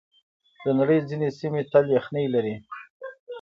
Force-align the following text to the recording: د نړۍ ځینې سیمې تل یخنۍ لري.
د 0.63 0.65
نړۍ 0.79 0.99
ځینې 1.09 1.27
سیمې 1.39 1.61
تل 1.71 1.85
یخنۍ 1.97 2.25
لري. 2.35 2.55